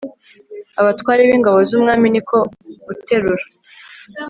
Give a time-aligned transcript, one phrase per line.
[0.79, 2.37] abatware b'ingabo z'umwami ni ko
[2.87, 3.45] guterura